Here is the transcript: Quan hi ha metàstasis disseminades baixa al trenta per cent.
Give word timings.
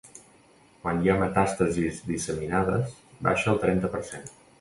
Quan 0.85 1.01
hi 1.03 1.11
ha 1.11 1.17
metàstasis 1.23 1.99
disseminades 2.13 2.97
baixa 3.29 3.53
al 3.53 3.61
trenta 3.67 3.93
per 3.97 4.03
cent. 4.09 4.27